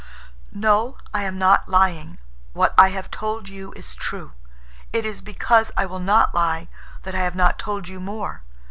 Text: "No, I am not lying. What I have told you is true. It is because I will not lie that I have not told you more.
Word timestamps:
"No, 0.51 0.97
I 1.13 1.21
am 1.25 1.37
not 1.37 1.69
lying. 1.69 2.17
What 2.53 2.73
I 2.75 2.87
have 2.87 3.11
told 3.11 3.47
you 3.47 3.71
is 3.73 3.93
true. 3.93 4.31
It 4.91 5.05
is 5.05 5.21
because 5.21 5.71
I 5.77 5.85
will 5.85 5.99
not 5.99 6.33
lie 6.33 6.69
that 7.03 7.13
I 7.13 7.19
have 7.19 7.35
not 7.35 7.59
told 7.59 7.87
you 7.87 7.99
more. 7.99 8.41